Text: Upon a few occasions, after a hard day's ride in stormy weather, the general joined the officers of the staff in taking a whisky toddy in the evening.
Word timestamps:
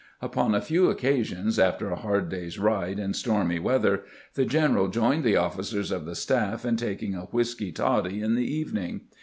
Upon 0.19 0.55
a 0.55 0.61
few 0.61 0.89
occasions, 0.89 1.59
after 1.59 1.91
a 1.91 1.95
hard 1.95 2.27
day's 2.27 2.57
ride 2.57 2.97
in 2.97 3.13
stormy 3.13 3.59
weather, 3.59 4.01
the 4.33 4.45
general 4.45 4.87
joined 4.87 5.23
the 5.23 5.35
officers 5.37 5.91
of 5.91 6.05
the 6.05 6.15
staff 6.15 6.65
in 6.65 6.75
taking 6.75 7.13
a 7.13 7.25
whisky 7.25 7.71
toddy 7.71 8.19
in 8.19 8.33
the 8.33 8.51
evening. 8.51 9.01